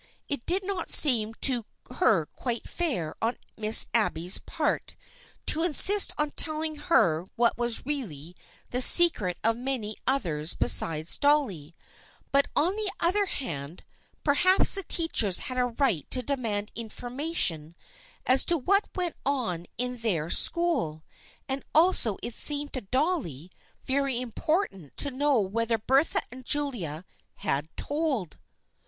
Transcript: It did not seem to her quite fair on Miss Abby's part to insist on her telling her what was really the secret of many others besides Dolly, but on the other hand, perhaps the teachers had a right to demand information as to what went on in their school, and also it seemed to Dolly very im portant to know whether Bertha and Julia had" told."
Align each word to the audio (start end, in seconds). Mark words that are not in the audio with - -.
It 0.27 0.47
did 0.47 0.65
not 0.65 0.89
seem 0.89 1.35
to 1.41 1.63
her 1.97 2.25
quite 2.25 2.67
fair 2.67 3.13
on 3.21 3.37
Miss 3.55 3.85
Abby's 3.93 4.39
part 4.39 4.95
to 5.45 5.61
insist 5.61 6.11
on 6.17 6.29
her 6.29 6.33
telling 6.35 6.75
her 6.77 7.27
what 7.35 7.55
was 7.55 7.85
really 7.85 8.35
the 8.71 8.81
secret 8.81 9.37
of 9.43 9.57
many 9.57 9.95
others 10.07 10.55
besides 10.55 11.19
Dolly, 11.19 11.75
but 12.31 12.47
on 12.55 12.75
the 12.75 12.91
other 12.99 13.27
hand, 13.27 13.83
perhaps 14.23 14.73
the 14.73 14.81
teachers 14.81 15.37
had 15.37 15.59
a 15.59 15.65
right 15.65 16.09
to 16.09 16.23
demand 16.23 16.71
information 16.73 17.75
as 18.25 18.43
to 18.45 18.57
what 18.57 18.89
went 18.95 19.15
on 19.23 19.67
in 19.77 19.97
their 19.97 20.31
school, 20.31 21.03
and 21.47 21.63
also 21.75 22.17
it 22.23 22.33
seemed 22.33 22.73
to 22.73 22.81
Dolly 22.81 23.51
very 23.85 24.17
im 24.17 24.31
portant 24.31 24.97
to 24.97 25.11
know 25.11 25.39
whether 25.41 25.77
Bertha 25.77 26.21
and 26.31 26.43
Julia 26.43 27.05
had" 27.35 27.69
told." 27.77 28.39